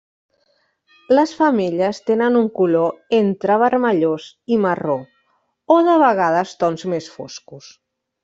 Les 1.17 1.33
femelles 1.41 1.99
tenen 2.07 2.39
un 2.39 2.47
color 2.55 2.95
entre 3.19 3.59
vermellós 3.65 4.25
i 4.57 4.59
marró, 4.65 4.97
o 5.77 5.79
de 5.91 5.99
vegades 6.07 6.57
tons 6.65 6.87
més 6.95 7.11
foscos. 7.19 7.69